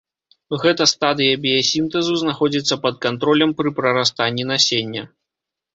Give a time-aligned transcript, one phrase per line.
[0.61, 5.03] Гэта стадыя біясінтэзу знаходзіцца пад кантролем пры прарастанні насення.